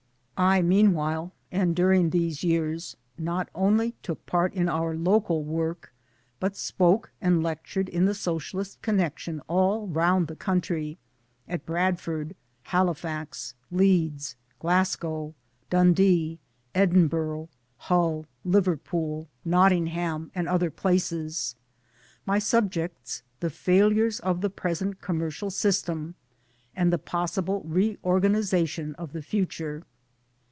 [0.43, 5.93] I meanwhile and during these years, not only took part in our local work,
[6.39, 10.97] but spoke and lectured in the Socialist connection all round the country
[11.47, 15.35] at Bradford, Halifax, Leeds, Glasgow,
[15.69, 16.39] Dundee,
[16.73, 17.47] Edin burgh,
[17.77, 21.55] Hull, Liverpool, Nottingham and other places
[22.25, 26.15] my subjects the failures of the present Commer cial system,
[26.75, 29.83] and the possible reorganization of the future.